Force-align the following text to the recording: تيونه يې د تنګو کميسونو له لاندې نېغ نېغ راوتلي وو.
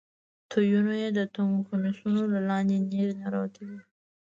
تيونه 0.51 0.93
يې 1.01 1.09
د 1.17 1.19
تنګو 1.33 1.67
کميسونو 1.69 2.21
له 2.33 2.39
لاندې 2.49 2.75
نېغ 2.89 3.09
نېغ 3.19 3.29
راوتلي 3.33 3.67
وو. 3.79 3.83